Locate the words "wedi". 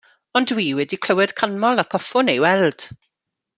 0.79-0.99